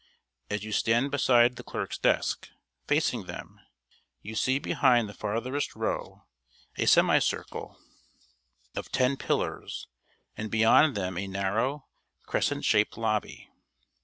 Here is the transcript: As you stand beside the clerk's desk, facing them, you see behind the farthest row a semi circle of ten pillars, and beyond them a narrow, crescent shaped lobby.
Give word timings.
As 0.49 0.63
you 0.63 0.71
stand 0.71 1.11
beside 1.11 1.57
the 1.57 1.63
clerk's 1.63 1.99
desk, 1.99 2.49
facing 2.87 3.25
them, 3.27 3.59
you 4.23 4.33
see 4.33 4.57
behind 4.57 5.07
the 5.07 5.13
farthest 5.13 5.75
row 5.75 6.23
a 6.75 6.87
semi 6.87 7.19
circle 7.19 7.77
of 8.75 8.91
ten 8.91 9.15
pillars, 9.15 9.87
and 10.35 10.49
beyond 10.49 10.95
them 10.97 11.19
a 11.19 11.27
narrow, 11.27 11.85
crescent 12.25 12.65
shaped 12.65 12.97
lobby. 12.97 13.51